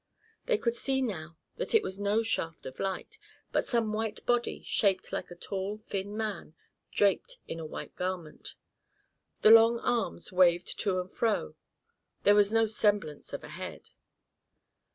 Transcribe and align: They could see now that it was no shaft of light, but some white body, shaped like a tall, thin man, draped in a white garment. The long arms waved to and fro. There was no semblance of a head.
They 0.47 0.57
could 0.57 0.73
see 0.75 0.99
now 0.99 1.37
that 1.57 1.75
it 1.75 1.83
was 1.83 1.99
no 1.99 2.23
shaft 2.23 2.65
of 2.65 2.79
light, 2.79 3.19
but 3.51 3.67
some 3.67 3.93
white 3.93 4.25
body, 4.25 4.63
shaped 4.65 5.11
like 5.13 5.29
a 5.29 5.35
tall, 5.35 5.77
thin 5.77 6.17
man, 6.17 6.55
draped 6.91 7.37
in 7.47 7.59
a 7.59 7.67
white 7.67 7.95
garment. 7.95 8.55
The 9.43 9.51
long 9.51 9.77
arms 9.77 10.31
waved 10.31 10.79
to 10.79 10.99
and 10.99 11.11
fro. 11.11 11.53
There 12.23 12.33
was 12.33 12.51
no 12.51 12.65
semblance 12.65 13.31
of 13.31 13.43
a 13.43 13.49
head. 13.49 13.91